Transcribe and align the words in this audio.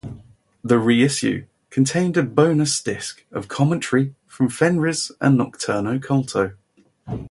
The 0.63 0.79
reissue 0.79 1.45
contained 1.69 2.17
a 2.17 2.23
bonus 2.23 2.81
disc 2.81 3.23
of 3.31 3.47
commentary 3.47 4.15
from 4.25 4.49
Fenriz 4.49 5.11
and 5.21 5.37
Nocturno 5.39 5.99
Culto. 6.03 6.55